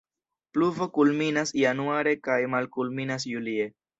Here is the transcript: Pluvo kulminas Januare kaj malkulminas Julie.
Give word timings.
Pluvo 0.57 0.87
kulminas 0.95 1.51
Januare 1.65 2.15
kaj 2.29 2.39
malkulminas 2.57 3.29
Julie. 3.35 3.71